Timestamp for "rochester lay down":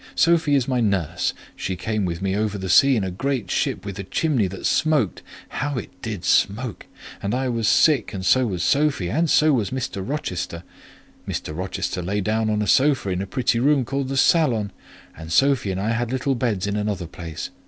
11.55-12.49